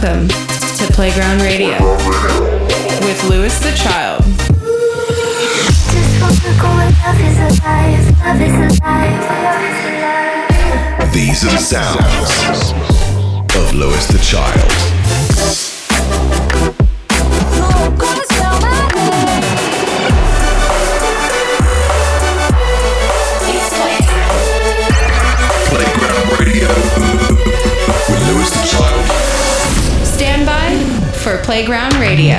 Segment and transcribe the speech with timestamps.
[0.00, 1.76] Welcome to Playground Radio
[3.04, 4.22] with Louis the Child.
[11.12, 12.70] These are the sounds
[13.56, 14.97] of Louis the Child.
[31.48, 32.36] Playground Radio.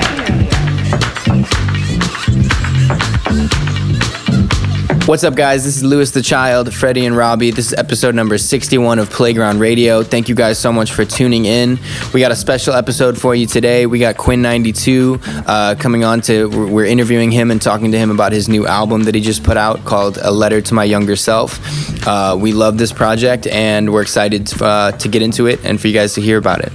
[5.08, 5.64] What's up, guys?
[5.64, 7.50] This is Louis the Child, Freddie and Robbie.
[7.50, 10.04] This is episode number 61 of Playground Radio.
[10.04, 11.80] Thank you guys so much for tuning in.
[12.14, 13.88] We got a special episode for you today.
[13.88, 18.12] We got Quinn XCII uh, coming on to, we're interviewing him and talking to him
[18.12, 21.16] about his new album that he just put out called A Letter to My Younger
[21.16, 21.60] Self.
[22.08, 25.88] Uh, we love this project and we're excited uh, to get into it and for
[25.88, 26.72] you guys to hear about it.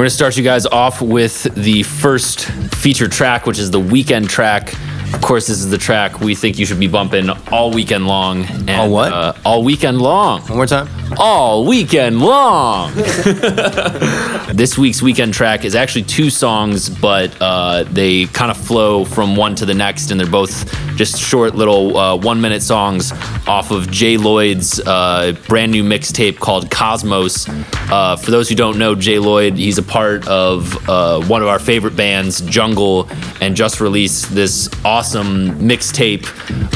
[0.00, 4.30] We're to start you guys off with the first feature track, which is the weekend
[4.30, 4.72] track.
[5.12, 8.46] Of course, this is the track we think you should be bumping all weekend long.
[8.46, 9.12] And, All what?
[9.12, 10.40] Uh, all weekend long.
[10.44, 10.88] One more time.
[11.18, 12.94] All weekend long.
[14.54, 19.36] this week's weekend track is actually two songs, but uh, they kind of flow from
[19.36, 23.12] one to the next, and they're both just short little uh, one minute songs
[23.46, 27.46] off of J Lloyd's uh, brand new mixtape called Cosmos.
[27.90, 31.48] Uh, for those who don't know, J Lloyd, he's a part of uh, one of
[31.48, 33.08] our favorite bands, Jungle,
[33.40, 36.26] and just released this awesome mixtape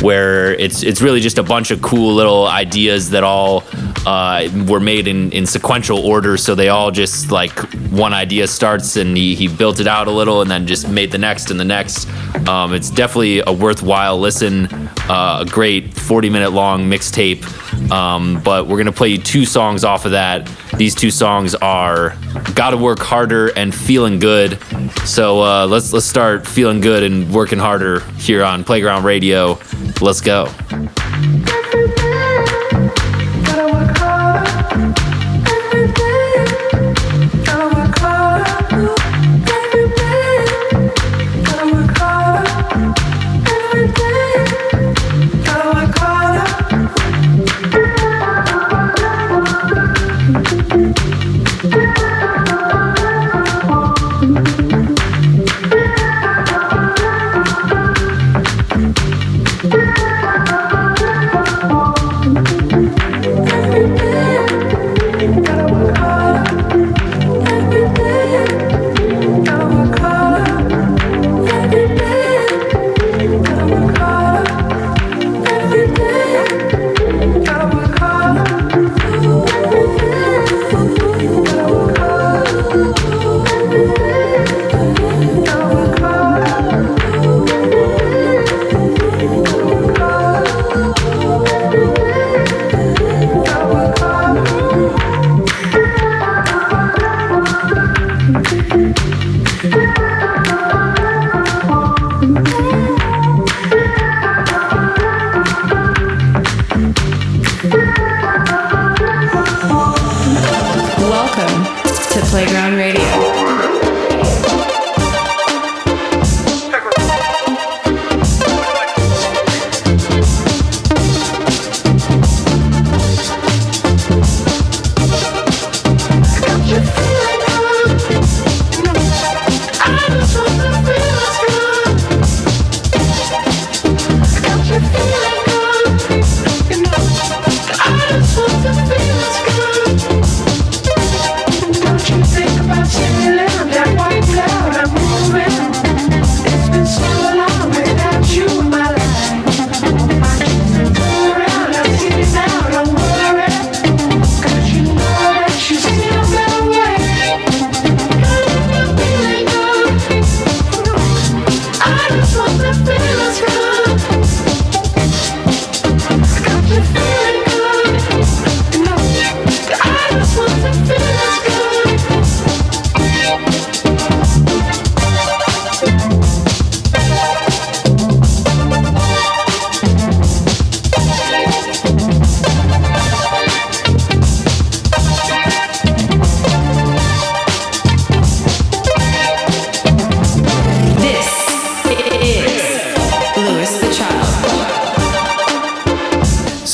[0.05, 3.65] where it's it's really just a bunch of cool little ideas that all
[4.07, 6.37] uh, were made in, in sequential order.
[6.37, 7.59] So they all just like
[7.91, 11.11] one idea starts and he, he built it out a little and then just made
[11.11, 12.07] the next and the next.
[12.47, 14.67] Um, it's definitely a worthwhile listen,
[15.09, 17.43] uh, a great 40 minute long mixtape.
[17.91, 20.51] Um, but we're gonna play you two songs off of that.
[20.77, 22.17] These two songs are
[22.55, 24.59] "Gotta Work Harder" and "Feeling Good."
[25.05, 29.59] So uh, let's let's start feeling good and working harder here on Playground Radio.
[30.01, 30.51] Let's go.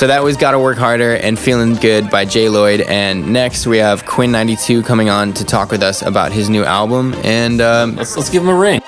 [0.00, 2.80] So that was Gotta Work Harder and Feeling Good by J Lloyd.
[2.80, 6.64] And next we have Quinn XCII coming on to talk with us about his new
[6.64, 7.12] album.
[7.22, 8.80] And um, let's, let's give him a ring.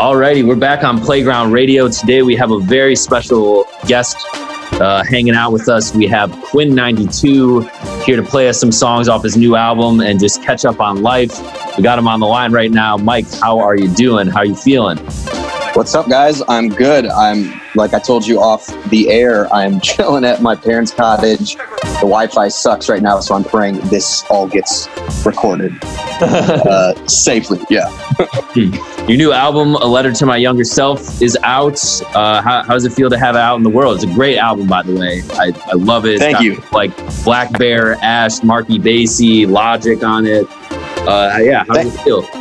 [0.00, 1.90] Alrighty, we're back on Playground Radio.
[1.90, 4.16] Today we have a very special guest
[4.80, 5.94] uh, hanging out with us.
[5.94, 10.18] We have Quinn XCII here to play us some songs off his new album and
[10.18, 11.38] just catch up on life.
[11.76, 12.96] We got him on the line right now.
[12.96, 14.26] Mike, how are you doing?
[14.26, 14.96] How are you feeling?
[15.74, 16.42] What's up, guys?
[16.48, 17.04] I'm good.
[17.04, 21.56] I'm, like I told you off the air, I'm chilling at my parents' cottage.
[21.56, 24.88] The Wi Fi sucks right now, so I'm praying this all gets
[25.24, 27.60] recorded uh, safely.
[27.68, 27.88] Yeah.
[28.54, 31.80] Your new album, A Letter to My Younger Self, is out.
[32.14, 33.96] Uh, how, how, does it feel to have it out in the world?
[33.96, 35.22] It's a great album, by the way.
[35.32, 36.18] I, I love it.
[36.18, 36.62] Thank you.
[36.72, 36.94] Like
[37.24, 40.46] blackbear, Ashe, Marky Basie, Logic on it.
[41.06, 42.39] Uh, yeah, how does it feel?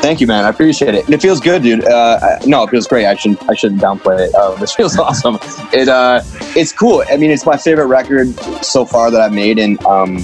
[0.00, 0.44] Thank you, man.
[0.44, 1.08] I appreciate it.
[1.10, 1.84] It feels good, dude.
[1.84, 3.04] Uh, no, it feels great.
[3.06, 3.42] I shouldn't.
[3.50, 4.34] I shouldn't downplay it.
[4.34, 5.38] Uh, this feels awesome.
[5.72, 5.88] It.
[5.88, 6.22] Uh,
[6.56, 7.04] it's cool.
[7.10, 8.32] I mean, it's my favorite record
[8.64, 10.18] so far that I've made, and um,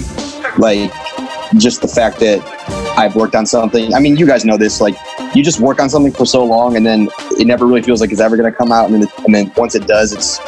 [0.57, 0.91] like,
[1.57, 2.41] just the fact that
[2.97, 3.93] I've worked on something.
[3.93, 4.79] I mean, you guys know this.
[4.79, 4.95] Like,
[5.35, 8.11] you just work on something for so long, and then it never really feels like
[8.11, 8.89] it's ever going to come out.
[8.89, 10.39] And then, and then once it does, it's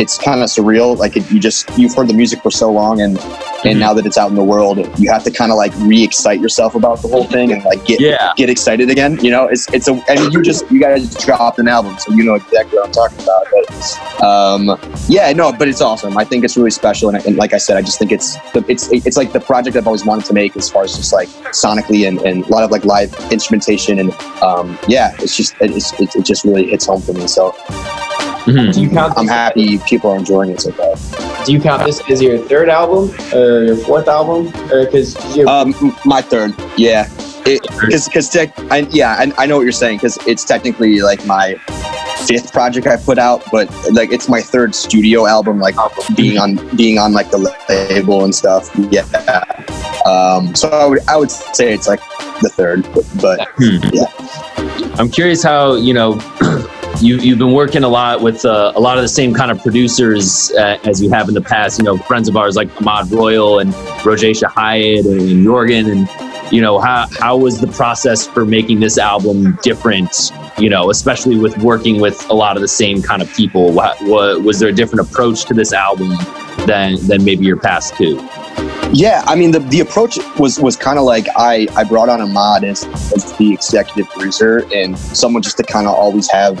[0.00, 0.96] it's kind of surreal.
[0.96, 3.78] Like, it, you just you've heard the music for so long, and and mm-hmm.
[3.80, 6.74] now that it's out in the world, you have to kind of like re-excite yourself
[6.74, 8.32] about the whole thing and like get yeah.
[8.36, 9.18] get excited again.
[9.20, 11.98] You know, it's it's a I mean, you just you guys just dropped an album,
[11.98, 13.46] so you know exactly what I'm talking about.
[13.50, 16.16] But um, yeah, no, but it's awesome.
[16.18, 18.64] I think it's really special, and, and like I said, I just think it's the,
[18.68, 21.28] it's it's like the project I've always wanted to make as far as just like
[21.52, 24.12] sonically and, and a lot of like live instrumentation and
[24.42, 27.26] um, yeah, it's just it's, it, it just really hits home for me.
[27.26, 27.54] So
[28.46, 28.70] Mm-hmm.
[28.70, 29.14] Do you count?
[29.16, 31.44] I'm happy people are enjoying it so far.
[31.44, 34.52] Do you count this as your third album or your fourth album?
[34.68, 35.16] Because
[35.46, 37.08] um, my third, yeah.
[37.44, 39.98] Because because tech, I, yeah, I, I know what you're saying.
[39.98, 41.54] Because it's technically like my
[42.26, 45.74] fifth project I put out, but like it's my third studio album, like
[46.16, 47.38] being on being on like the
[47.68, 48.70] label and stuff.
[48.76, 49.02] Yeah.
[50.06, 52.00] Um, so I would I would say it's like
[52.40, 53.78] the third, but, but hmm.
[53.92, 54.06] yeah.
[54.98, 56.12] I'm curious how you know
[57.00, 59.60] you, you've been working a lot with uh, a lot of the same kind of
[59.60, 61.78] producers uh, as you have in the past.
[61.78, 63.72] You know, friends of ours like Ahmad Royal and
[64.02, 65.90] Rogét Chahayed and Jorgen.
[65.90, 70.90] And, you know, how, how was the process for making this album different, you know,
[70.90, 73.72] especially with working with a lot of the same kind of people?
[73.72, 76.10] What, what, was there a different approach to this album
[76.66, 78.16] than, than maybe your past two?
[78.92, 82.20] Yeah, I mean the, the approach was was kind of like I I brought on
[82.20, 82.84] Ahmad as,
[83.14, 86.58] as the executive producer and someone just to kind of always have.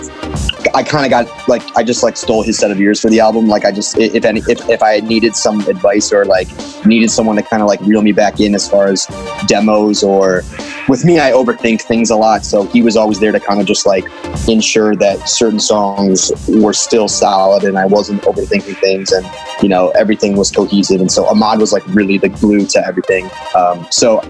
[0.74, 3.20] I kind of got like I just like stole his set of ears for the
[3.20, 3.46] album.
[3.46, 6.48] Like I just if any if, if I needed some advice or like
[6.84, 9.06] needed someone to kind of like reel me back in as far as
[9.46, 10.42] demos or
[10.88, 12.44] with me I overthink things a lot.
[12.44, 14.04] So he was always there to kind of just like
[14.48, 19.26] ensure that certain songs were still solid and I wasn't overthinking things and
[19.62, 21.00] you know everything was cohesive.
[21.00, 23.28] And so Ahmad was like really the glue to everything.
[23.54, 24.20] Um, so,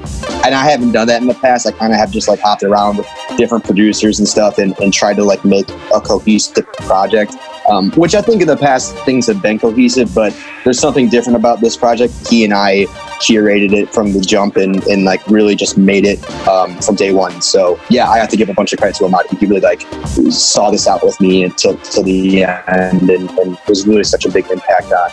[0.45, 1.67] and I haven't done that in the past.
[1.67, 4.93] I kind of have just like hopped around with different producers and stuff and, and
[4.93, 7.35] tried to like make a cohesive project.
[7.69, 11.37] Um, which I think in the past things have been cohesive, but there's something different
[11.37, 12.13] about this project.
[12.29, 12.87] He and I
[13.21, 17.13] curated it from the jump and, and like really just made it um, from day
[17.13, 17.41] one.
[17.41, 19.27] So yeah, I have to give a bunch of credit to Ahmad.
[19.39, 19.83] He really like
[20.31, 24.51] saw this out with me until the end and, and was really such a big
[24.51, 25.11] impact on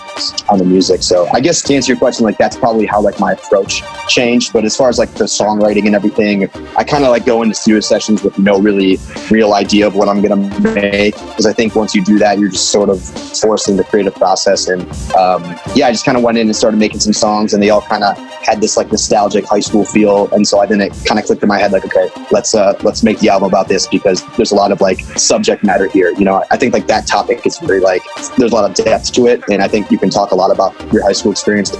[0.49, 1.03] on the music.
[1.03, 4.53] So I guess to answer your question, like that's probably how like my approach changed.
[4.53, 7.55] But as far as like the songwriting and everything, I kind of like go into
[7.55, 8.99] studio sessions with no really
[9.31, 12.51] real idea of what I'm gonna make because I think once you do that, you're
[12.51, 13.01] just sort of
[13.39, 14.67] forcing the creative process.
[14.67, 14.81] And
[15.15, 15.43] um,
[15.75, 17.81] yeah, I just kind of went in and started making some songs, and they all
[17.81, 20.29] kind of had this like nostalgic high school feel.
[20.33, 22.77] And so I then it kind of clicked in my head like, okay, let's uh,
[22.83, 26.11] let's make the album about this because there's a lot of like subject matter here.
[26.11, 28.03] You know, I think like that topic is very like
[28.37, 30.51] there's a lot of depth to it, and I think you can talk a lot
[30.51, 31.71] about your high school experience.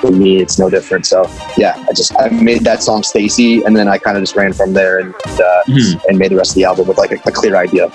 [0.00, 1.06] For me, it's no different.
[1.06, 4.34] So yeah, I just I made that song Stacy, and then I kind of just
[4.34, 6.00] ran from there and uh, mm-hmm.
[6.08, 7.86] and made the rest of the album with like a, a clear idea.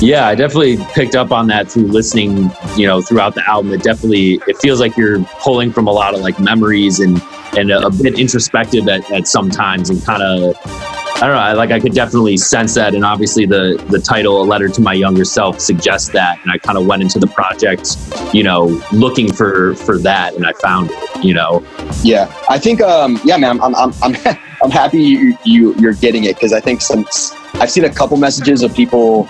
[0.00, 3.72] Yeah, I definitely picked up on that through listening, you know, throughout the album.
[3.72, 7.22] It definitely it feels like you're pulling from a lot of like memories and
[7.56, 10.56] and a, a bit introspective at, at some times and kind of
[11.22, 14.42] I don't know, I, like I could definitely sense that and obviously the the title
[14.42, 17.28] A Letter to My Younger Self suggests that and I kind of went into the
[17.28, 17.96] project,
[18.34, 21.64] you know, looking for for that and I found it, you know.
[22.02, 22.34] Yeah.
[22.48, 24.16] I think um yeah, man, I'm I'm I'm
[24.64, 28.16] I'm happy you, you you're getting it because I think since I've seen a couple
[28.16, 29.28] messages of people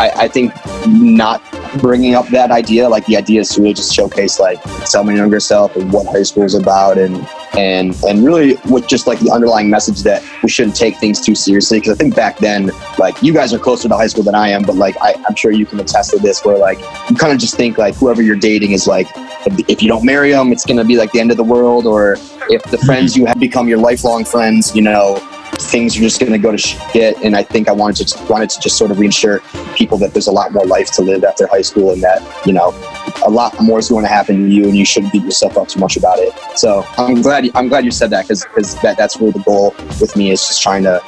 [0.00, 0.52] I, I think
[0.84, 1.40] not
[1.80, 2.88] bringing up that idea.
[2.88, 6.06] Like the idea is to really just showcase like tell my younger self and what
[6.06, 7.24] high school is about and
[7.56, 11.34] and and really with just like the underlying message that we shouldn't take things too
[11.34, 14.34] seriously because i think back then like you guys are closer to high school than
[14.34, 16.78] i am but like I, i'm sure you can attest to this where like
[17.10, 19.06] you kind of just think like whoever you're dating is like
[19.44, 21.84] if, if you don't marry them it's gonna be like the end of the world
[21.84, 22.86] or if the mm-hmm.
[22.86, 25.18] friends you have become your lifelong friends you know
[25.70, 27.16] things are just going to go to shit.
[27.22, 29.40] And I think I wanted to wanted to just sort of reassure
[29.74, 32.52] people that there's a lot more life to live after high school, and that you
[32.52, 32.70] know
[33.24, 35.68] a lot more is going to happen to you, and you shouldn't beat yourself up
[35.68, 36.32] too much about it.
[36.56, 39.74] So I'm glad I'm glad you said that because because that that's really the goal
[40.00, 41.00] with me is just trying to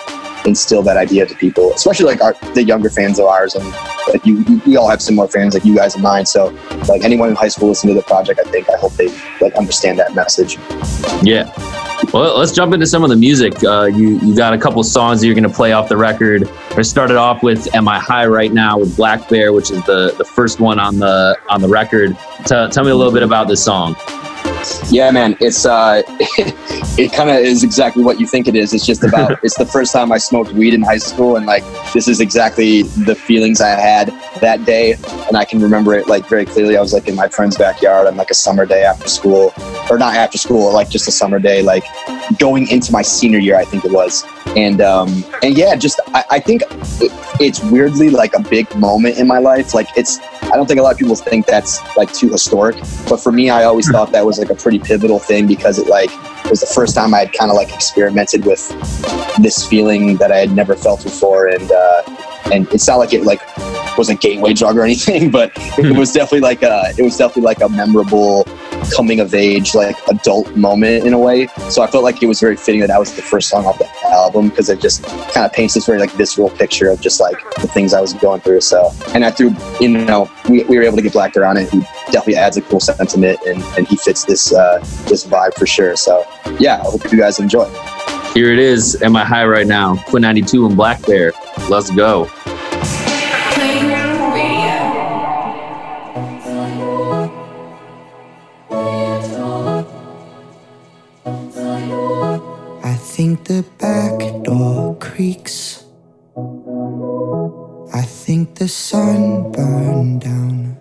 [0.46, 3.66] instill that idea to people, especially like our, the younger fans of ours, and
[4.08, 6.26] like you, you, we all have similar fans like you guys and mine.
[6.26, 6.46] So
[6.88, 9.08] like anyone in high school listening to the project, I think I hope they
[9.40, 10.58] like understand that message.
[11.22, 11.50] Yeah.
[12.12, 13.62] Well, let's jump into some of the music.
[13.64, 16.48] Uh, you you got a couple songs that you're going to play off the record.
[16.72, 20.24] I started off with "Am I High Right Now" with blackbear, which is the the
[20.24, 22.16] first one on the on the record.
[22.46, 23.96] T- tell me a little bit about this song.
[24.90, 26.02] Yeah, man, it's uh,
[26.96, 28.72] it kind of is exactly what you think it is.
[28.72, 31.64] It's just about it's the first time I smoked weed in high school, and like
[31.92, 34.08] this is exactly the feelings I had
[34.40, 34.92] that day,
[35.28, 36.76] and I can remember it like very clearly.
[36.76, 39.52] I was like in my friend's backyard on like a summer day after school,
[39.90, 41.84] or not after school, like just a summer day, like
[42.38, 44.24] going into my senior year, I think it was,
[44.56, 46.62] and um, and yeah, just I, I think
[47.00, 49.74] it, it's weirdly like a big moment in my life.
[49.74, 52.76] Like it's I don't think a lot of people think that's like too historic,
[53.08, 55.88] but for me, I always thought that was like a pretty pivotal thing because it
[55.88, 56.10] like
[56.50, 58.68] was the first time I had kind of like experimented with
[59.38, 62.02] this feeling that I had never felt before, and uh,
[62.52, 63.40] and it's not like it like
[63.96, 67.42] was a gateway drug or anything, but it was definitely like a it was definitely
[67.42, 68.44] like a memorable
[68.94, 71.46] coming of age like adult moment in a way.
[71.70, 73.78] So I felt like it was very fitting that that was the first song off
[73.78, 77.20] the album because it just kind of paints this very like visceral picture of just
[77.20, 78.60] like the things I was going through.
[78.60, 81.70] So and I threw you know we, we were able to get Blackbear on it,
[81.70, 81.80] who
[82.12, 84.78] definitely adds a cool sentiment and, and he fits this uh,
[85.08, 85.96] this vibe for sure.
[85.96, 86.26] So
[86.58, 87.68] yeah, I hope you guys enjoy.
[88.34, 89.00] Here it is.
[89.00, 89.96] Am I high right now?
[90.06, 91.32] Quinn XCII and blackbear.
[91.70, 92.28] Let's go.
[108.64, 110.78] The sun burned down.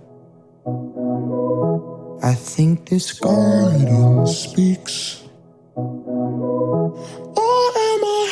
[2.24, 5.24] I think this garden speaks.
[5.76, 8.30] Or am I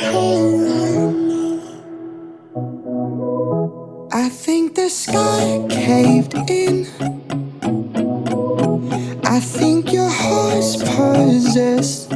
[0.69, 1.11] now?
[4.13, 6.87] I think the sky caved in.
[9.25, 12.13] I think your heart's possessed.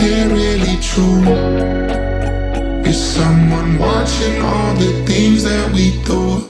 [0.00, 1.22] Head really true?
[2.90, 6.49] Is someone watching all the things that we do?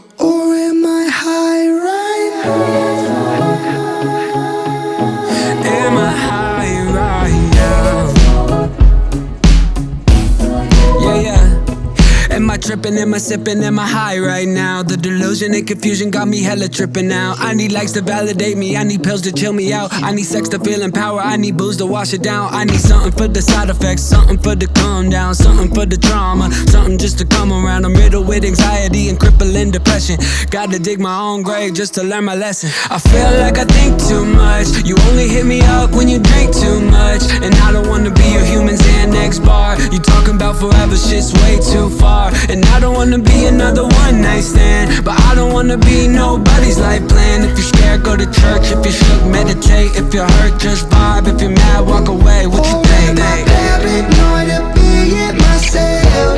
[12.80, 12.98] Tripping?
[12.98, 13.62] Am I sipping?
[13.62, 14.82] Am I high right now?
[14.82, 17.34] The delusion and confusion got me hella tripping now.
[17.36, 18.74] I need likes to validate me.
[18.74, 19.92] I need pills to chill me out.
[19.92, 21.20] I need sex to feel power.
[21.20, 22.54] I need booze to wash it down.
[22.54, 25.98] I need something for the side effects, something for the calm down, something for the
[25.98, 27.84] trauma, something just to come around.
[27.84, 30.16] I'm riddled with anxiety and crippling depression.
[30.50, 32.70] Gotta dig my own grave just to learn my lesson.
[32.88, 34.68] I feel like I think too much.
[34.86, 37.28] You only hit me up when you drink too much.
[37.44, 39.78] And I don't wanna be your human Xanax bar.
[39.92, 42.32] You talking about forever, shit's way too far.
[42.48, 45.04] And I don't wanna be another one night stand.
[45.04, 47.44] But I don't wanna be nobody's life plan.
[47.44, 48.64] If you're scared, go to church.
[48.74, 49.90] If you're shook, meditate.
[49.96, 51.26] If you're hurt, just vibe.
[51.32, 52.46] If you're mad, walk away.
[52.46, 53.18] What you think?
[53.48, 56.36] paranoid of being myself?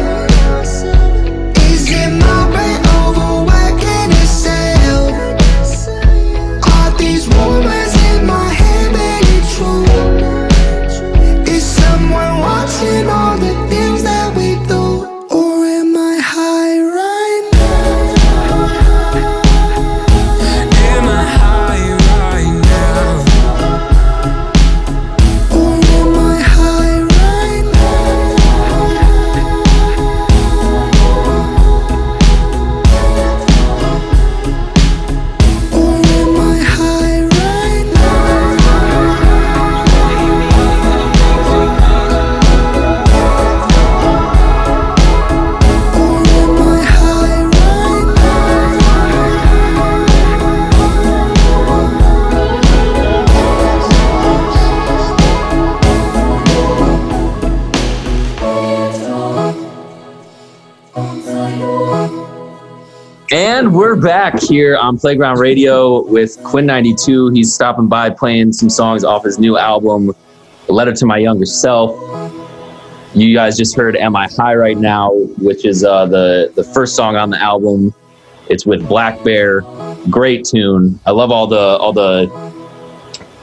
[1.71, 2.72] Is it my brain
[63.33, 67.35] And we're back here on Playground Radio with Quinn XCII.
[67.35, 70.15] He's stopping by playing some songs off his new album,
[70.69, 71.97] A Letter to My Younger Self.
[73.15, 76.95] You guys just heard Am I High Right Now, which is uh, the, the first
[76.95, 77.95] song on the album.
[78.51, 79.63] It's with Black Bear.
[80.11, 81.01] Great tune.
[81.07, 82.31] I love all the all the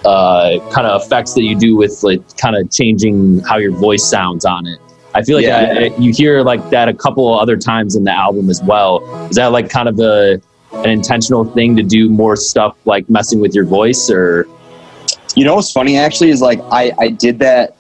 [0.06, 4.08] uh, kind of effects that you do with like kind of changing how your voice
[4.08, 4.80] sounds on it.
[5.16, 5.90] I feel like Yeah.
[5.92, 9.02] I- you hear like that a couple other times in the album as well.
[9.30, 10.40] Is that like kind of a
[10.72, 14.48] an intentional thing to do more stuff like messing with your voice or
[15.36, 17.76] You know what's funny actually is like I I did that.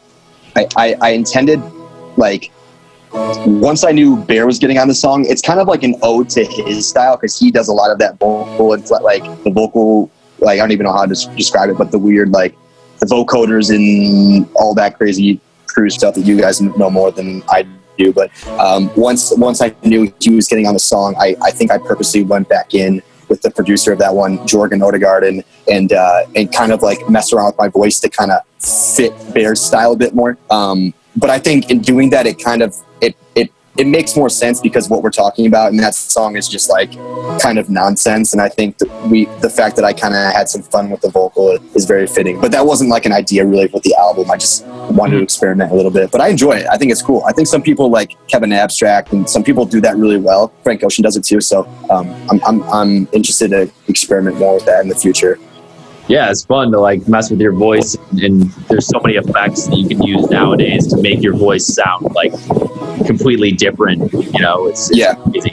[0.56, 1.62] I I, I intended
[2.18, 2.52] like
[3.46, 6.30] once I knew Bear was getting on the song, it's kind of like an ode
[6.32, 10.10] to his style because he does a lot of that vocal and like the vocal
[10.40, 12.56] like I don't even know how to describe it, but the weird like
[13.00, 15.40] the vocoders and all that crazy
[15.74, 18.12] crew stuff that you guys know more than I do.
[18.14, 21.72] But um, once once I knew he was getting on the song, I, I think
[21.72, 25.94] I purposely went back in with the producer of that one, Jorgen Odegaard, and and
[25.94, 29.62] uh, and kind of like mess around with my voice to kind of fit Bear's
[29.62, 30.38] style a bit more.
[30.50, 34.30] Um, but I think in doing that, it kind of it it it makes more
[34.30, 36.92] sense because what we're talking about in that song is just like
[37.40, 38.34] kind of nonsense.
[38.34, 41.10] And i think we the fact that i kind of had some fun with the
[41.10, 42.42] vocal is very fitting.
[42.42, 44.30] But that wasn't like an idea really with the album.
[44.30, 46.12] I just wanted to experiment a little bit.
[46.12, 46.68] But i enjoy it.
[46.70, 47.24] I think it's cool.
[47.26, 50.52] I think some people like kevin abstract and some people do that really well.
[50.64, 51.40] Frank ocean does it too.
[51.40, 55.40] So um, I'm, I'm, I'm interested to experiment more with that in the future
[56.10, 59.68] yeah, it's fun to like mess with your voice, and, and there's so many effects
[59.68, 62.34] that you can use nowadays to make your voice sound like
[63.06, 64.12] completely different.
[64.12, 65.14] You know, it's, it's Yeah.
[65.16, 65.52] crazy.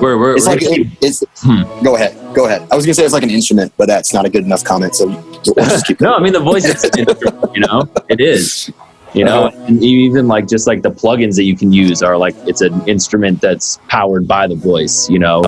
[0.00, 1.62] We're, we're, it's we're like gonna it, it's Hmm.
[1.84, 4.24] go ahead go ahead i was gonna say it's like an instrument but that's not
[4.24, 6.90] a good enough comment so we'll just keep no, I mean the voice is an
[7.00, 8.70] instrument, you know, it is.
[9.14, 12.34] You know, and even like just like the plugins that you can use are like
[12.46, 15.42] it's an instrument that's powered by the voice, you know.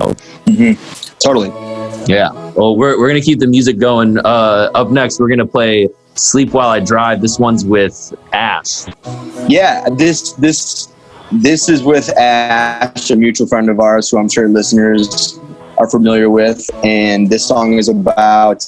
[1.19, 1.49] totally
[2.07, 2.31] Yeah.
[2.55, 4.17] Well, we're we're gonna keep the music going.
[4.19, 8.85] Uh, up next, we're gonna play "Sleep While I Drive." This one's with Ashe.
[9.47, 10.93] Yeah, this this
[11.31, 15.39] this is with Ashe, a mutual friend of ours, who I'm sure listeners
[15.77, 18.65] are familiar with, and this song is about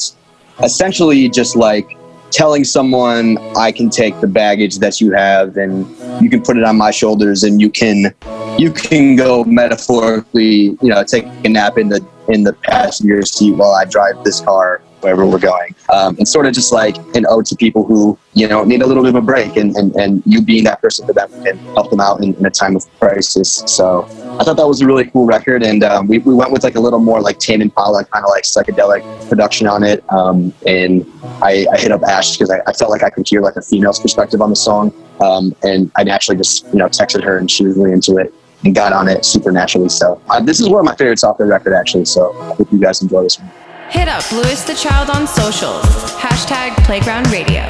[0.64, 1.98] essentially just like
[2.32, 5.88] telling someone I can take the baggage that you have and
[6.22, 8.14] you can put it on my shoulders and you can
[8.58, 13.54] you can go metaphorically, you know, take a nap in the in the passenger seat
[13.54, 15.76] while I drive this car wherever we're going.
[15.94, 18.88] Um, and sort of just like an ode to people who, you know, need a
[18.88, 21.58] little bit of a break and, and, and you being that person for them can
[21.76, 23.64] help them out in, in a time of crisis.
[23.68, 24.04] So
[24.40, 25.64] I thought that was a really cool record.
[25.64, 28.30] And um, we, we went with like a little more like Tame Impala kind of
[28.30, 30.04] like psychedelic production on it.
[30.12, 31.06] Um, and
[31.42, 33.62] I, I hit up Ashe because I, I felt like I could hear like a
[33.62, 34.94] female's perspective on the song.
[35.22, 38.34] Um, and I naturally just, you know, texted her and she was really into it
[38.64, 39.90] and got on it super naturally.
[39.90, 42.06] So uh, this is one of my favorites off the record actually.
[42.06, 43.52] So I hope you guys enjoy this one.
[43.90, 45.86] Hit up Louis the Child on socials.
[46.20, 47.64] Hashtag Playground Radio.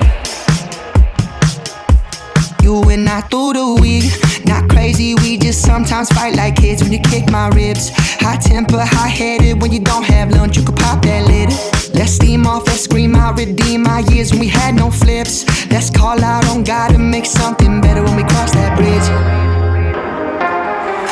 [2.64, 4.12] You and I through the week.
[4.46, 7.92] Not crazy, we just sometimes fight like kids when you kick my ribs.
[8.20, 9.62] High temper, high headed.
[9.62, 11.50] When you don't have lunch, you can pop that lid.
[11.94, 15.46] Let's steam off, let's scream out, redeem my years when we had no flips.
[15.70, 19.57] Let's call out on God and make something better when we cross that bridge.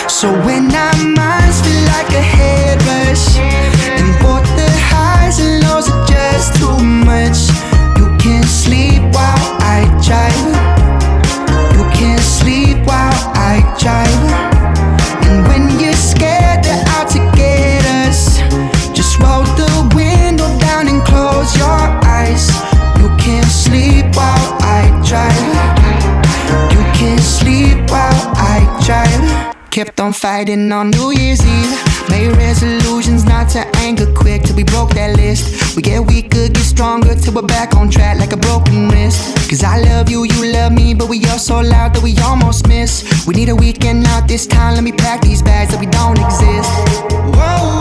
[0.10, 1.25] So when our
[30.36, 32.10] Kept on New Year's Eve.
[32.10, 35.78] Made resolutions not to anger quick till we broke that list.
[35.78, 39.50] We get weaker, get stronger till we're back on track like a broken wrist.
[39.50, 42.68] Cause I love you, you love me, but we are so loud that we almost
[42.68, 43.26] miss.
[43.26, 46.20] We need a weekend out this time, let me pack these bags that we don't
[46.20, 46.70] exist.
[47.32, 47.75] Whoa,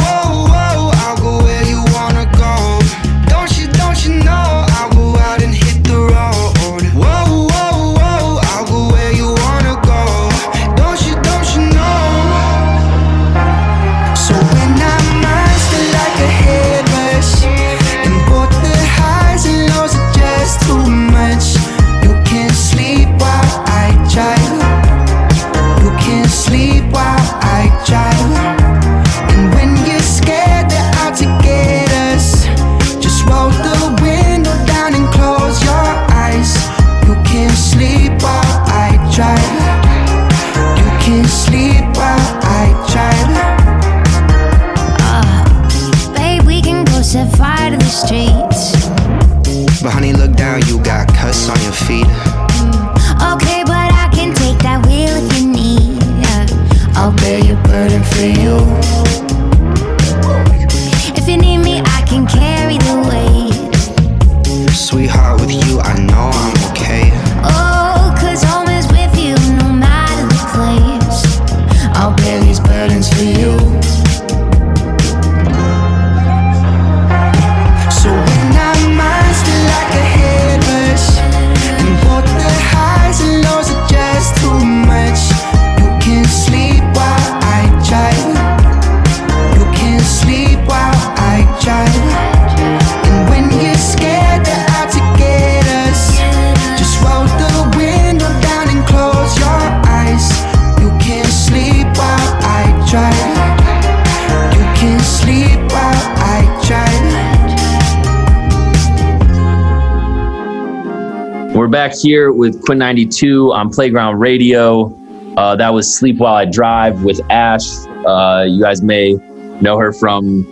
[112.05, 114.95] here with Quinn XCII on Playground Radio.
[115.39, 117.79] Uh, that was Sleep While I Drive with Ashe.
[118.07, 119.15] Uh, you guys may
[119.63, 120.45] know her from,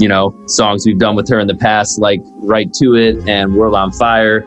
[0.00, 3.54] you know, songs we've done with her in the past, like Right to It and
[3.54, 4.44] World on Fire.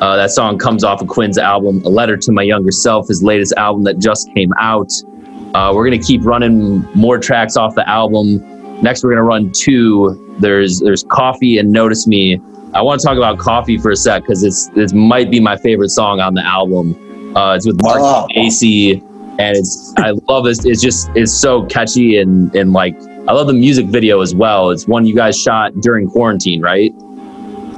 [0.00, 3.22] Uh, that song comes off of Quinn's album, A Letter to My Younger Self, his
[3.22, 4.90] latest album that just came out.
[5.54, 8.40] Uh, we're going to keep running more tracks off the album.
[8.80, 10.36] Next, we're going to run two.
[10.40, 12.40] There's there's Coffee and Notice Me.
[12.74, 15.56] I want to talk about Coffee for a sec because it's it might be my
[15.56, 17.36] favorite song on the album.
[17.36, 18.26] Uh, it's with Mark Oh.
[18.34, 18.92] AC,
[19.38, 20.64] and it's I love this.
[20.64, 22.94] It's just it's so catchy and and like
[23.28, 24.70] I love the music video as well.
[24.70, 26.92] It's one you guys shot during quarantine, right?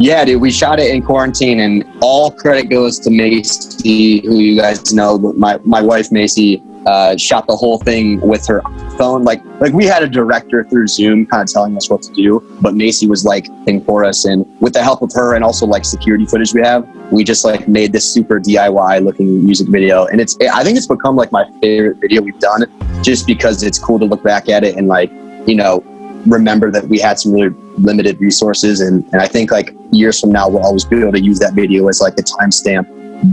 [0.01, 4.61] Yeah, dude, we shot it in quarantine, and all credit goes to Macy, who you
[4.61, 5.19] guys know.
[5.19, 8.63] but My my wife Macy uh, shot the whole thing with her
[8.97, 9.25] phone.
[9.25, 12.41] Like like we had a director through Zoom, kind of telling us what to do,
[12.61, 15.67] but Macy was like thing for us, and with the help of her and also
[15.67, 20.07] like security footage we have, we just like made this super DIY looking music video,
[20.07, 22.65] and it's I think it's become like my favorite video we've done,
[23.03, 25.11] just because it's cool to look back at it and like
[25.47, 25.83] you know
[26.27, 28.81] remember that we had some really limited resources.
[28.81, 31.55] And, and i think like years from now we'll always be able to use that
[31.55, 32.87] video as like a timestamp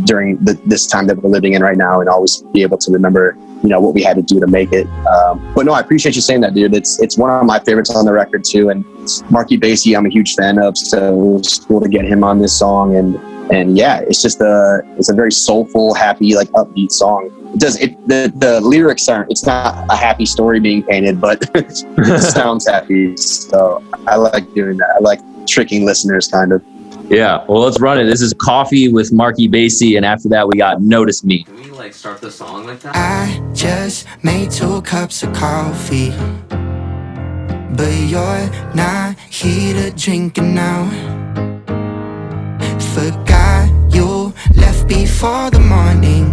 [0.05, 2.91] during the, this time that we're living in right now and always be able to
[2.91, 4.87] remember you know what we had to do to make it.
[5.07, 6.73] Um, but no i appreciate you saying that dude.
[6.75, 8.69] It's it's one of my favorites on the record too.
[8.69, 8.83] And
[9.29, 10.77] marky Basie, i'm a huge fan of.
[10.77, 12.95] So it was cool to get him on this song.
[12.95, 13.15] And
[13.51, 17.29] and yeah it's just a it's a very soulful happy like upbeat song.
[17.53, 21.43] It does it the, the lyrics aren't it's not a happy story being painted but
[21.55, 21.75] it
[22.19, 23.15] sounds happy.
[23.17, 24.95] So i like doing that.
[24.95, 26.63] I like tricking listeners kind of
[27.11, 27.43] Yeah.
[27.49, 28.05] Well, let's run it.
[28.05, 31.43] This is Coffee with Marky Basie, and after that we got Notice Me.
[31.43, 32.95] Can we like start the song like that?
[32.95, 36.11] I just made two cups of coffee.
[37.75, 40.89] But you're not here to drink it now.
[42.95, 46.31] Forgot you left before the morning.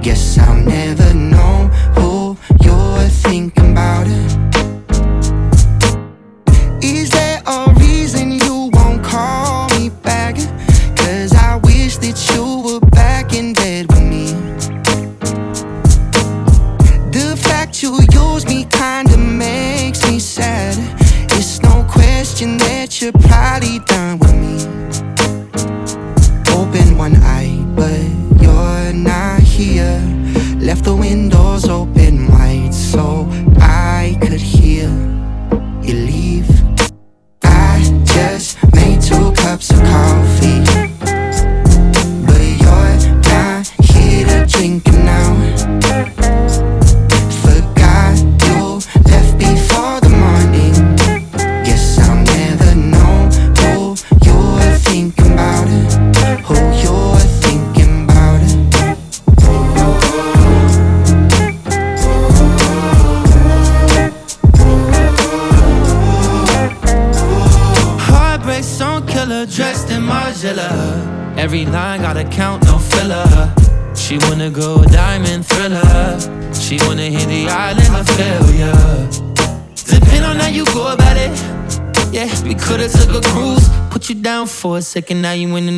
[0.00, 4.49] Guess I'll never know who you're thinking about.
[23.02, 24.56] You're probably done with me.
[26.52, 27.98] Open one eye, but
[28.42, 30.00] you're not here.
[30.58, 31.39] Left the windows
[85.00, 85.72] second, now you in the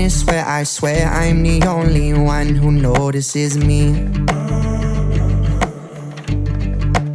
[0.00, 3.94] on planets where I swear I'm the only one who notices me.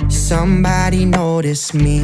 [0.10, 2.00] Somebody notice me.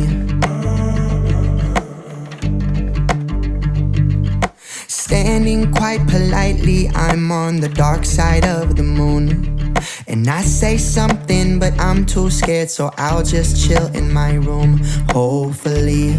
[4.88, 9.76] Standing quite politely, I'm on the dark side of the moon.
[10.08, 14.80] And I say something, but I'm too scared, so I'll just chill in my room.
[15.12, 16.17] Hopefully,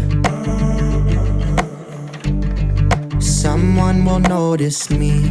[3.93, 5.21] someone will notice me.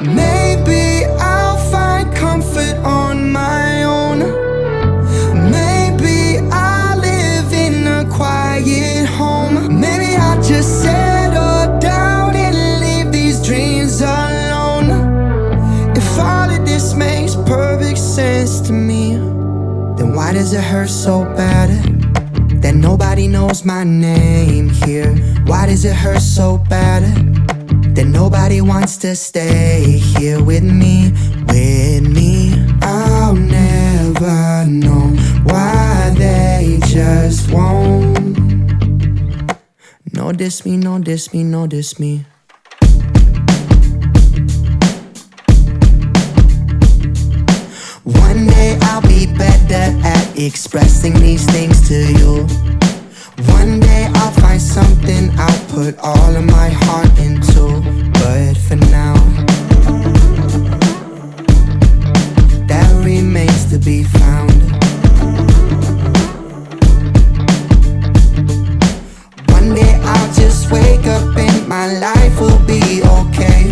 [0.00, 4.20] Maybe I'll find comfort on my own.
[5.50, 9.80] Maybe I'll live in a quiet home.
[9.80, 14.88] Maybe I'll just settle down and leave these dreams alone.
[15.94, 19.16] If all of this makes perfect sense to me,
[19.96, 22.03] then why does it hurt so bad
[22.64, 25.14] that nobody knows my name here?
[25.44, 27.04] Why does it hurt so bad?
[27.94, 31.12] that nobody wants to stay here with me,
[31.46, 32.52] with me.
[32.82, 38.34] I'll never know why they just won't.
[40.12, 42.24] No diss me, no diss me, no diss me.
[50.36, 52.46] Expressing these things to you.
[53.52, 57.80] One day I'll find something I'll put all of my heart into.
[58.12, 59.14] But for now,
[62.66, 64.52] that remains to be found.
[69.50, 73.70] One day I'll just wake up and my life will be okay.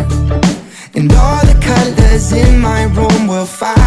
[0.95, 3.82] And all the colors in my room will fight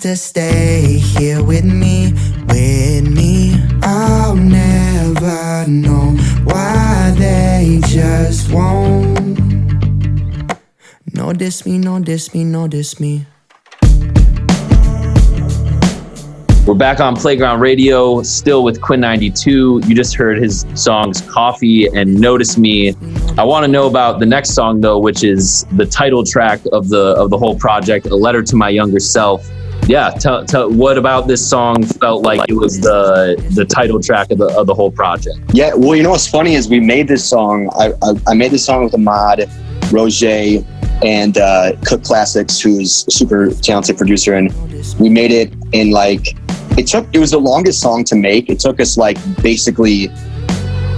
[0.00, 2.12] to stay here with me,
[2.46, 3.54] with me.
[3.82, 9.18] I'll never know why they just won't.
[11.14, 12.68] No diss me, no me, no
[13.00, 13.26] me.
[16.64, 19.88] We're back on Playground Radio, still with Quinn XCII.
[19.88, 22.94] You just heard his songs Coffee and Notice Me.
[23.36, 26.88] I want to know about the next song though, which is the title track of
[26.88, 29.50] the of the whole project, A Letter to My Younger Self.
[29.88, 34.30] Yeah, tell, tell what about this song felt like it was the the title track
[34.30, 35.38] of the of the whole project.
[35.54, 37.70] Yeah, well, you know what's funny is we made this song.
[37.72, 39.48] I I, I made this song with Ahmad,
[39.90, 40.62] Roger,
[41.02, 44.52] and uh, Cook Classics, who's a super talented producer, and
[45.00, 46.36] we made it in like
[46.76, 47.06] it took.
[47.14, 48.50] It was the longest song to make.
[48.50, 50.10] It took us like basically.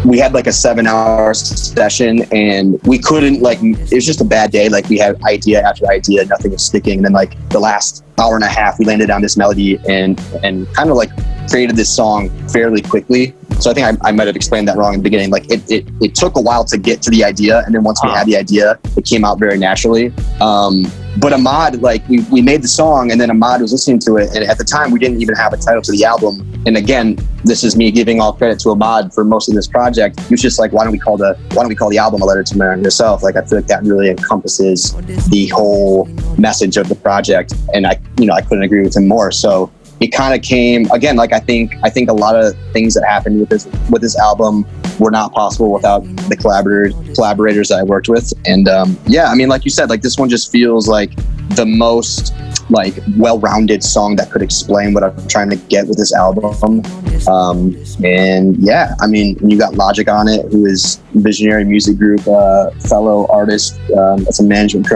[0.04, 4.24] We had like a seven hour session and we couldn't like it was just a
[4.24, 4.68] bad day.
[4.68, 6.98] Like we had idea after idea, nothing was sticking.
[6.98, 10.18] And then like the last hour and a half we landed on this melody and
[10.42, 11.10] and kind of like
[11.48, 13.34] created this song fairly quickly.
[13.58, 15.30] So I think I, I might have explained that wrong in the beginning.
[15.30, 18.00] Like it, it, it took a while to get to the idea, and then once
[18.02, 20.14] we had the idea, it came out very naturally.
[20.40, 20.86] Um,
[21.20, 24.34] but Ahmad, like we, we made the song, and then Ahmad was listening to it,
[24.34, 26.46] and at the time we didn't even have a title to the album.
[26.66, 30.18] And again, this is me giving all credit to Ahmad for most of this project.
[30.20, 32.22] He was just like, why don't we call the why don't we call the album
[32.22, 33.22] a letter to my younger self?
[33.22, 34.94] Like I feel like that really encompasses
[35.28, 36.06] the whole
[36.38, 39.30] message of the project, and I you know I couldn't agree with him more.
[39.30, 42.94] So it kind of came again like i think i think a lot of things
[42.94, 44.66] that happened with this with this album
[44.98, 48.32] were not possible without the collaborators collaborators that i worked with.
[48.46, 51.14] And um, yeah i mean like you said like this one just feels like
[51.56, 52.34] the most
[52.70, 56.82] like well-rounded song that could explain what i'm trying to get with this album
[57.28, 62.26] um, and yeah i mean you got Logic on it who is visionary music group
[62.26, 64.86] uh, fellow artist um, it's a management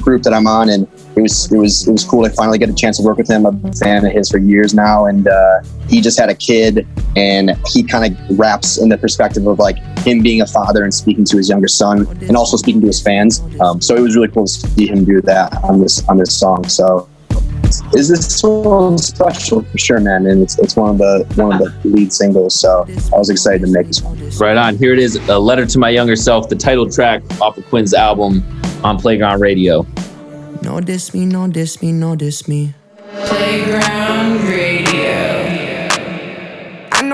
[0.00, 2.68] group that i'm on and it was it was it was cool to finally get
[2.68, 3.46] a chance to work with him.
[3.46, 6.86] I'm a fan of his for years now, and uh, he just had a kid,
[7.16, 10.94] and he kind of wraps in the perspective of like him being a father and
[10.94, 13.40] speaking to his younger son, and also speaking to his fans.
[13.60, 16.38] Um, so it was really cool to see him do that on this on this
[16.38, 16.68] song.
[16.68, 17.08] So
[17.94, 20.26] is this one special for sure, man?
[20.26, 23.62] And it's, it's one of the one of the lead singles, so I was excited
[23.62, 24.16] to make this one.
[24.38, 24.76] Right on.
[24.76, 27.94] Here it is, a letter to my younger self, the title track off of Quinn's
[27.94, 28.44] album
[28.84, 29.86] on Playground Radio.
[30.62, 32.74] No diss me, no diss me, no diss me.
[33.26, 35.35] Playground Radio.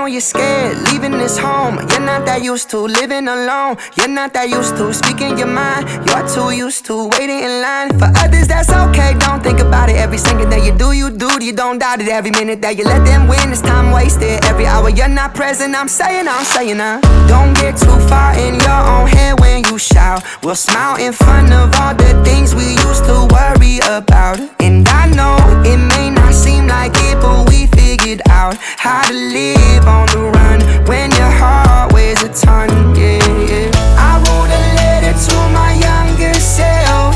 [0.03, 1.75] I know you're scared leaving this home.
[1.77, 3.77] You're not that used to living alone.
[3.95, 5.87] You're not that used to speaking your mind.
[6.05, 7.87] You're too used to waiting in line.
[7.97, 9.15] For others, that's okay.
[9.19, 9.95] Don't think about it.
[9.95, 11.29] Every second that you do, you do.
[11.39, 12.09] You don't doubt it.
[12.09, 14.43] Every minute that you let them win, it's time wasted.
[14.43, 16.99] Every hour you're not present, I'm saying, I'm saying, uh.
[17.31, 20.21] Don't get too far in your own head when you shout.
[20.43, 24.43] We'll smile in front of all the things we used to worry about.
[24.59, 29.13] And I know it may not seem like it, but we figured out how to
[29.13, 32.67] live on the run when your heart weighs a ton.
[32.95, 33.69] Yeah, yeah.
[34.09, 37.15] I wrote a letter to my younger self.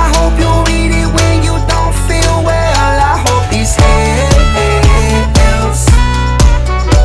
[0.00, 2.96] I hope you read it when you don't feel well.
[3.12, 5.02] I hope this helps.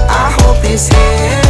[0.09, 1.48] I hope this helps.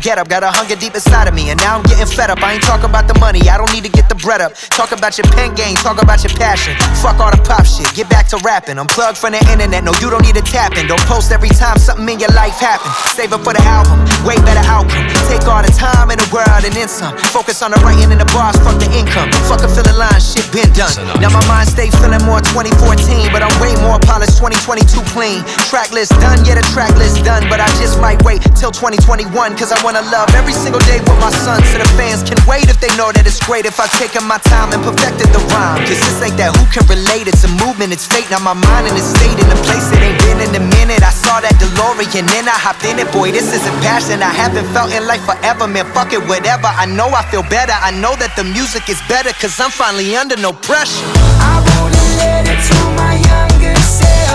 [0.00, 0.28] Get up.
[0.28, 2.42] Got a hunger deep inside of me, and now I'm getting fed up.
[2.42, 4.56] I ain't talking about the money, I don't need to get the bread up.
[4.72, 6.74] Talk about your pen game, talk about your passion.
[7.04, 8.80] Fuck all the pop shit, get back to rapping.
[8.80, 10.88] Unplug from the internet, no, you don't need to tap in.
[10.88, 12.96] Don't post every time something in your life happens.
[13.12, 15.04] Save it for the album, way better outcome.
[15.28, 17.12] Take all the time in the world and then some.
[17.30, 19.28] Focus on the writing and the bars, fuck the income.
[19.44, 20.96] Fuck a filling line, shit been done.
[21.20, 25.44] Now my mind stay feeling more 2014, but I'm way more polished 2022 clean.
[25.68, 29.28] Track list done, yeah, the track list done, but I just might wait till 2021,
[29.60, 31.58] cause I wanna love every single day with my son.
[31.66, 34.38] So the fans can wait if they know that it's great if I've taken my
[34.46, 35.82] time and perfected the rhyme.
[35.82, 38.30] Cause this ain't that who can relate, it's a movement, it's fate.
[38.30, 41.02] Now my mind in a state in a place it ain't been in a minute.
[41.02, 43.10] I saw that DeLorean, then I hopped in it.
[43.10, 45.90] Boy, this is a passion I haven't felt in life forever, man.
[45.90, 46.70] Fuck it, whatever.
[46.70, 47.74] I know I feel better.
[47.74, 51.02] I know that the music is better, cause I'm finally under no pressure.
[51.42, 54.29] I wrote a letter to my younger self.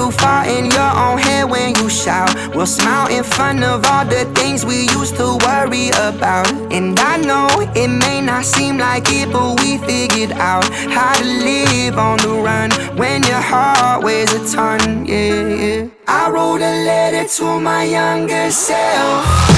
[0.00, 2.32] Too far in your own head when you shout.
[2.54, 6.50] We'll smile in front of all the things we used to worry about.
[6.72, 11.24] And I know it may not seem like it, but we figured out how to
[11.24, 15.04] live on the run when your heart weighs a ton.
[15.06, 15.88] Yeah, yeah.
[16.06, 19.49] I wrote a letter to my younger self.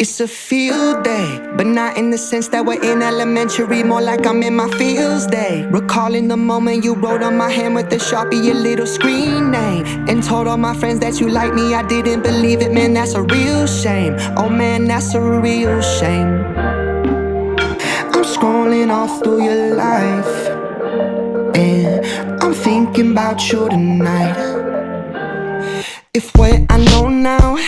[0.00, 4.26] It's a field day, but not in the sense that we're in elementary, more like
[4.26, 5.66] I'm in my fields day.
[5.66, 9.84] Recalling the moment you wrote on my hand with the sharpie your little screen name,
[10.08, 11.74] and told all my friends that you like me.
[11.74, 14.16] I didn't believe it, man, that's a real shame.
[14.38, 16.46] Oh man, that's a real shame.
[18.14, 20.48] I'm scrolling all through your life,
[21.54, 24.38] and I'm thinking about you tonight.
[26.14, 27.58] If what I know now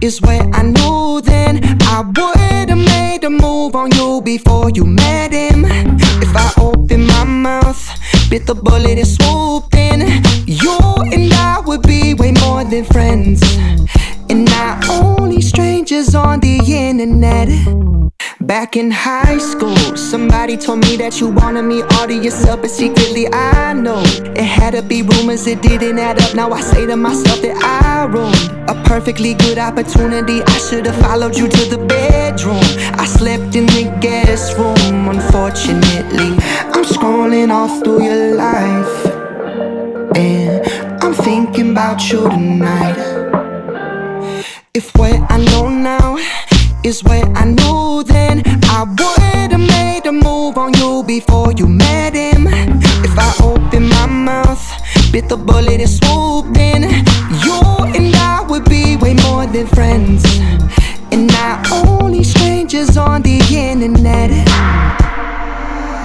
[0.00, 5.32] is what I knew then, I would've made a move on you before you met
[5.32, 5.64] him.
[5.66, 7.82] If I opened my mouth,
[8.30, 10.00] bit the bullet and swooped in,
[10.46, 10.78] you
[11.12, 13.42] and I would be way more than friends.
[14.30, 17.48] And not only strangers on the internet.
[18.48, 22.70] Back in high school, somebody told me that you wanted me all to yourself, but
[22.70, 26.34] secretly I know it had to be rumors, it didn't add up.
[26.34, 30.40] Now I say to myself that I ruined a perfectly good opportunity.
[30.42, 32.64] I should have followed you to the bedroom.
[32.98, 36.30] I slept in the guest room, unfortunately.
[36.72, 39.06] I'm scrolling all through your life,
[40.16, 42.96] and I'm thinking about you tonight.
[44.72, 45.97] If what I know now
[46.84, 52.14] is where I knew then I would've made a move on you before you met
[52.14, 52.46] him.
[53.04, 54.64] If I opened my mouth,
[55.12, 56.82] bit the bullet and swooped in,
[57.44, 57.60] you
[57.96, 60.24] and I would be way more than friends.
[61.10, 64.30] And now only strangers on the internet.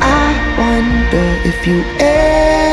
[0.01, 0.25] I
[0.57, 2.72] wonder if you ever.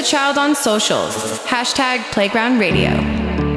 [0.00, 1.14] the child on socials.
[1.40, 3.49] Hashtag Playground Radio.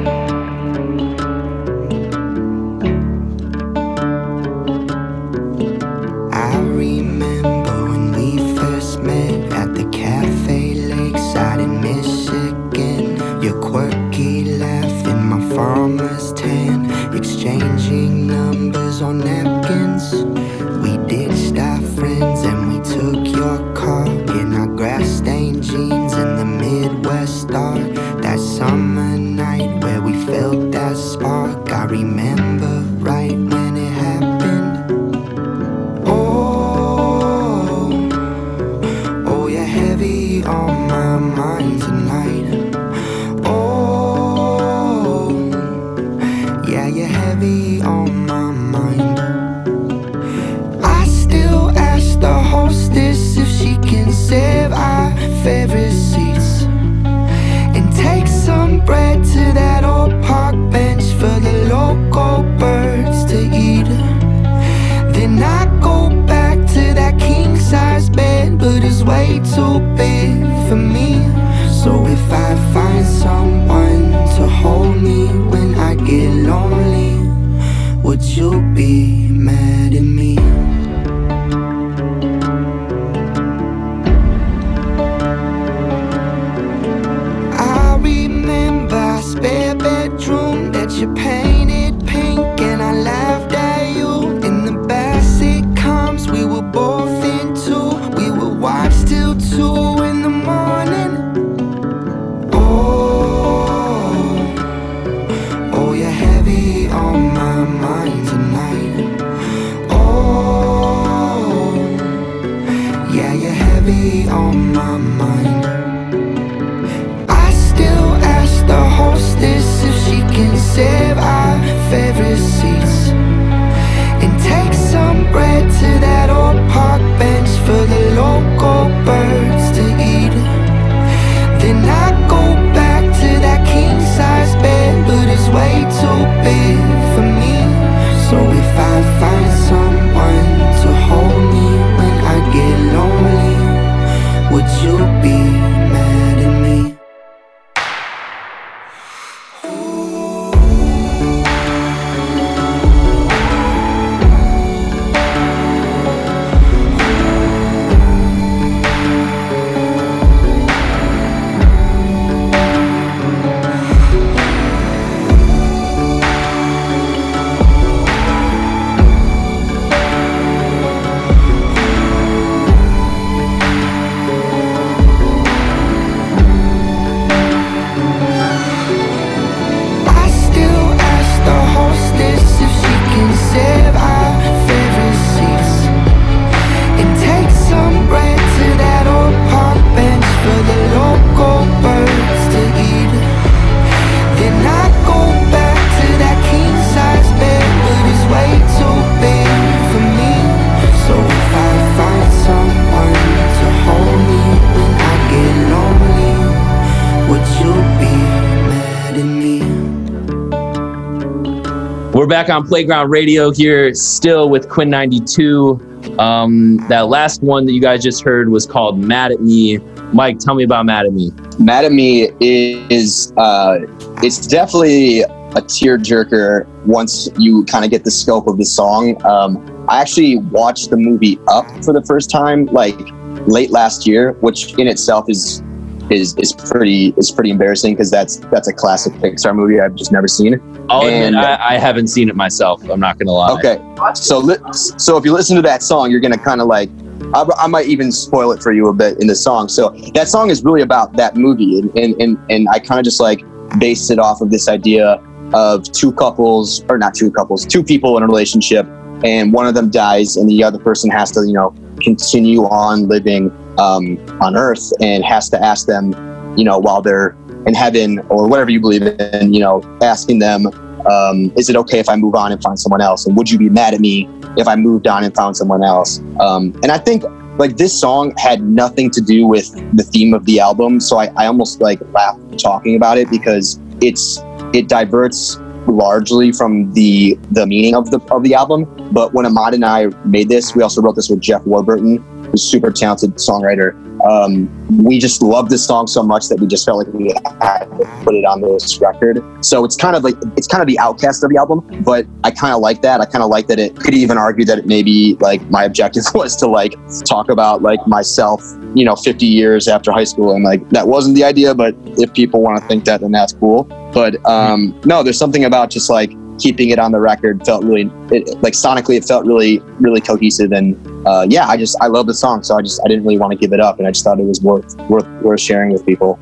[212.24, 216.18] We're back on Playground Radio here, still with Quinn XCII.
[216.18, 219.76] Um, that last one that you guys just heard was called Mad at Me.
[220.14, 221.30] Mike, tell me about Mad at Me.
[221.58, 223.76] Mad at Me is uh,
[224.22, 229.22] it's definitely a tearjerker once you kind of get the scope of the song.
[229.26, 232.98] Um, I actually watched the movie Up for the first time like
[233.46, 235.62] late last year, which in itself is
[236.10, 240.12] is is pretty is pretty embarrassing because that's that's a classic Pixar movie I've just
[240.12, 240.60] never seen.
[240.88, 242.82] Oh, I'll admit, I, uh, I haven't seen it myself.
[242.88, 243.52] I'm not gonna lie.
[243.52, 243.80] Okay,
[244.14, 246.90] so li- so if you listen to that song, you're gonna kind of like.
[247.32, 249.68] I, I might even spoil it for you a bit in the song.
[249.68, 253.04] So that song is really about that movie, and and and, and I kind of
[253.04, 253.42] just like
[253.78, 258.16] based it off of this idea of two couples, or not two couples, two people
[258.16, 258.86] in a relationship,
[259.24, 263.08] and one of them dies, and the other person has to, you know, continue on
[263.08, 266.12] living um, on Earth, and has to ask them,
[266.56, 270.66] you know, while they're in heaven or whatever you believe in, you know, asking them,
[271.06, 273.26] um, is it okay if I move on and find someone else?
[273.26, 276.20] And would you be mad at me if I moved on and found someone else?
[276.40, 277.24] Um, and I think
[277.58, 281.26] like this song had nothing to do with the theme of the album, so I,
[281.36, 284.40] I almost like laugh talking about it because it's
[284.72, 288.84] it diverts largely from the the meaning of the of the album.
[289.12, 292.24] But when Ahmad and I made this, we also wrote this with Jeff Warburton,
[292.54, 293.92] a super talented songwriter.
[294.24, 294.70] Um,
[295.04, 298.22] we just love this song so much that we just felt like we had to
[298.24, 299.42] put it on this record.
[299.62, 302.50] So it's kind of like it's kind of the outcast of the album, but I
[302.50, 303.20] kind of like that.
[303.20, 306.24] I kind of like that it could even argue that it maybe like my objective
[306.34, 306.94] was to like
[307.26, 308.62] talk about like myself,
[308.94, 311.74] you know, 50 years after high school, and like that wasn't the idea.
[311.74, 313.84] But if people want to think that, then that's cool.
[314.14, 318.10] But um, no, there's something about just like keeping it on the record felt really
[318.30, 320.96] it, like sonically it felt really really cohesive and
[321.26, 323.50] uh, yeah i just i love the song so i just i didn't really want
[323.50, 326.04] to give it up and i just thought it was worth worth worth sharing with
[326.06, 326.38] people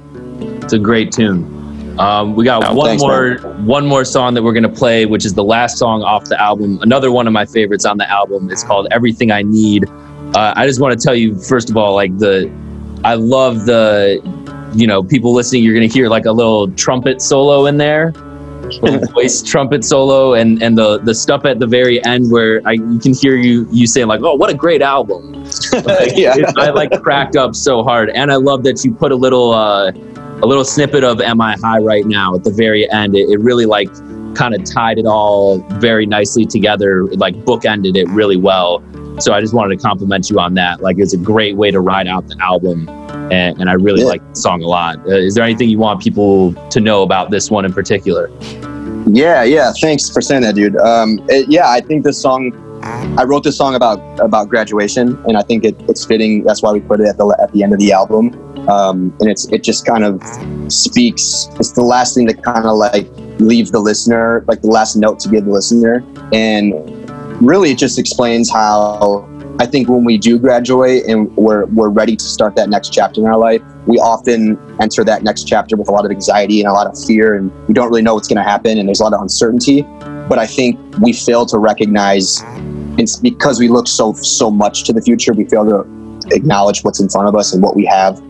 [0.63, 1.61] It's a great tune.
[1.99, 3.35] Um, we got Oh, one thanks, more
[3.65, 6.79] one more song that we're gonna play, which is the last song off the album.
[6.81, 8.51] Another one of my favorites on the album.
[8.51, 9.85] It's called "Everything I Need."
[10.35, 12.51] Uh, I just want to tell you first of all, like the,
[13.05, 14.21] I love the,
[14.75, 15.65] you know, people listening.
[15.65, 18.15] You're gonna hear like a little trumpet solo in there,
[19.15, 22.99] voice trumpet solo, and and the the stuff at the very end where I you
[22.99, 25.33] can hear you you saying like, oh, what a great album.
[25.73, 26.35] Like, Yeah.
[26.37, 29.53] it- I like cracked up so hard, and I love that you put a little
[29.53, 29.91] uh,
[30.43, 33.15] a little snippet of "Am I High Right Now" at the very end.
[33.17, 33.89] It, it really like
[34.35, 37.07] kind of tied it all very nicely together.
[37.11, 38.83] It, like bookended it really well.
[39.21, 40.81] So I just wanted to compliment you on that.
[40.81, 42.89] Like it's a great way to ride out the album,
[43.31, 44.09] and, and I really Yeah.
[44.09, 44.99] like the song a lot.
[45.07, 48.31] Uh, is there anything you want people to know about this one in particular?
[49.09, 52.53] yeah yeah thanks for saying that dude um, it- yeah i think this song
[53.19, 56.71] i wrote this song about about graduation and i think it, it's fitting that's why
[56.71, 58.31] we put it at the at the end of the album
[58.69, 60.23] um, and it's it just kind of
[60.73, 63.09] speaks it's the last thing to kind of like
[63.41, 66.73] leave the listener like the last note to give the listener and
[67.45, 72.17] really it just explains how I think when we do graduate and we're we're ready
[72.17, 75.89] to start that next chapter in our life, we often enter that next chapter with
[75.89, 78.29] a lot of anxiety and a lot of fear, and we don't really know what's
[78.29, 79.83] going to happen, and there's a lot of uncertainty.
[80.29, 82.43] But I think we fail to recognize
[82.99, 87.01] it's because we look so so much to the future, we fail to acknowledge what's
[87.01, 88.21] in front of us and what we have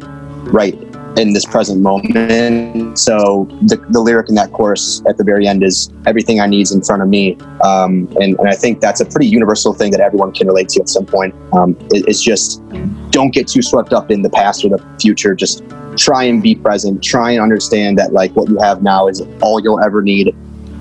[0.52, 2.98] right in this present moment.
[2.98, 6.62] So the, the lyric in that chorus at the very end is everything I need
[6.62, 7.36] is in front of me.
[7.64, 10.80] Um, and, and I think that's a pretty universal thing that everyone can relate to
[10.80, 11.34] at some point.
[11.52, 12.62] Um, it- it's just
[13.10, 15.34] don't get too swept up in the past or the future.
[15.34, 15.62] Just
[15.96, 17.02] try and be present.
[17.02, 20.34] Try and understand that like what you have now is all you'll ever need.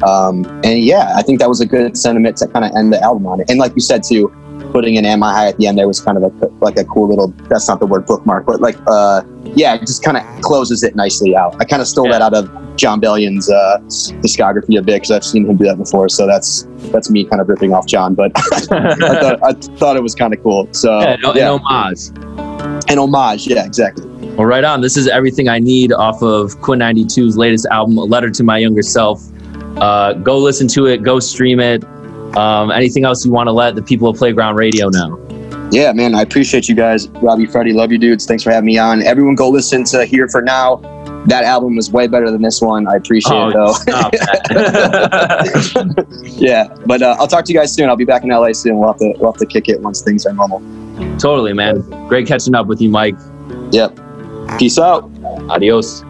[0.03, 2.99] Um, and yeah, I think that was a good sentiment to kind of end the
[3.01, 3.49] album on it.
[3.49, 4.34] And like you said too,
[4.72, 6.86] putting an "Am I High" at the end there was kind of a, like a
[6.86, 7.28] cool little.
[7.49, 9.24] That's not the word bookmark, but like uh,
[9.55, 11.55] yeah, it just kind of closes it nicely out.
[11.59, 13.80] I kind of stole that out of Jon Bellion's uh,
[14.22, 16.09] discography a bit because I've seen him do that before.
[16.09, 18.59] So that's that's me kind of ripping off John, but I,
[18.95, 20.67] thought, I thought it was kind of cool.
[20.74, 22.09] So Yeah, an, yeah, an homage.
[22.89, 23.47] an homage.
[23.47, 24.05] Yeah, exactly.
[24.36, 24.82] Well, right on.
[24.82, 28.57] This is everything I need off of Quinn XCII's latest album, A Letter to My
[28.57, 29.22] Younger Self.
[29.78, 31.03] Uh, go listen to it.
[31.03, 31.84] Go stream it.
[32.38, 35.17] Um, anything else you want to let the people of Playground Radio know?
[35.71, 37.07] Yeah, man, I appreciate you guys.
[37.07, 38.25] Robby, Freddy, love you dudes.
[38.25, 39.01] Thanks for having me on.
[39.03, 40.82] Everyone go listen to Here for Now.
[41.27, 42.88] That album was way better than this one.
[42.88, 43.67] I appreciate it though.
[43.67, 46.05] Oh, stop that.
[46.38, 47.89] yeah, but uh, I'll talk to you guys soon.
[47.89, 48.79] I'll be back in LA soon.
[48.79, 50.59] We'll have to we'll have to kick it once things are normal.
[51.19, 51.82] totally, man.
[52.07, 53.15] Great catching up with you, Mike.
[53.71, 53.99] Yep.
[54.57, 55.09] Peace out.
[55.49, 56.03] Adios.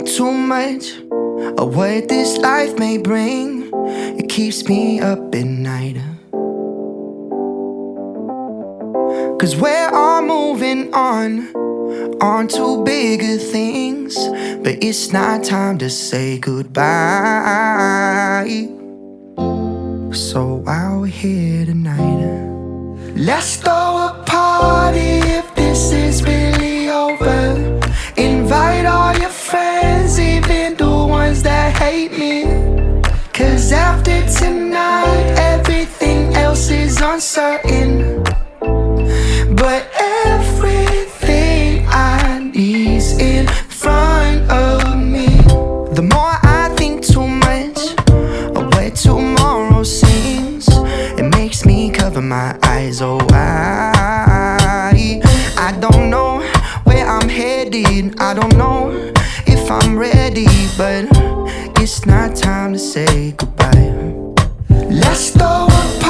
[0.00, 0.98] think too much
[1.58, 3.70] of what this life may bring.
[4.18, 5.96] It keeps me up at night.
[9.38, 11.48] Cause we're all moving on,
[12.20, 14.16] on to bigger things.
[14.62, 16.80] But it's not time to say goodbye.
[20.12, 26.39] So out here tonight, let's throw a party if this is big.
[34.40, 38.22] Tonight, everything else is uncertain.
[39.62, 45.28] But everything I need's in front of me.
[45.98, 47.78] The more I think too much
[48.56, 50.68] of where tomorrow seems,
[51.20, 53.02] it makes me cover my eyes.
[53.02, 55.20] Oh, I,
[55.56, 56.40] I don't know
[56.84, 58.18] where I'm headed.
[58.20, 59.12] I don't know
[59.46, 60.46] if I'm ready,
[60.78, 61.06] but
[61.80, 63.59] it's not time to say goodbye.
[65.40, 66.09] Throw a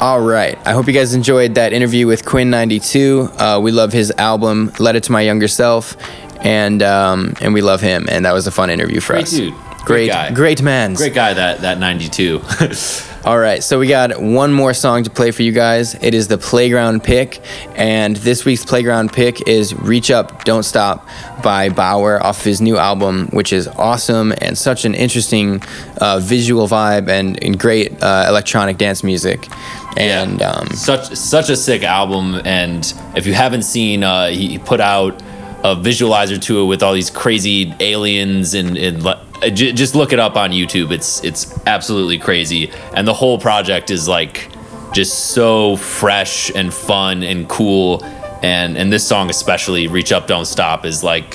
[0.00, 0.58] All right.
[0.66, 3.20] I hope you guys enjoyed that interview with Quinn XCII.
[3.38, 5.96] Uh, we love his album, Letter to My Younger Self,
[6.44, 8.06] and um, and we love him.
[8.10, 9.30] And that was a fun interview for Great us.
[9.32, 9.54] dude.
[9.84, 10.94] Great, Great great man.
[10.94, 12.42] Great guy, that that 92.
[13.24, 15.94] All right, so we got one more song to play for you guys.
[15.94, 17.42] It is the Playground pick,
[17.74, 21.06] and this week's Playground pick is "Reach Up, Don't Stop"
[21.42, 25.62] by Baauer off his new album, which is awesome and such an interesting
[25.98, 29.48] uh, visual vibe and, and great uh, electronic dance music.
[29.96, 34.80] And um, such such a sick album and if you haven't seen uh he put
[34.80, 35.22] out
[35.62, 39.02] a visualizer to it with all these crazy aliens and, and
[39.42, 43.38] Uh, j- just look it up on youtube it's it's absolutely crazy and the whole
[43.38, 44.48] project is like
[44.92, 48.02] just so fresh and fun and cool
[48.42, 51.34] and and this song especially reach up don't stop is like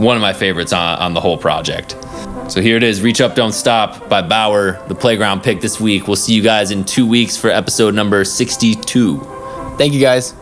[0.00, 1.96] one of my favorites on, on the whole project
[2.48, 6.06] so here it is Reach Up Don't Stop by Baauer, the playground pick this week.
[6.06, 9.20] We'll see you guys in two weeks for episode number 62.
[9.78, 10.34] thank you guys.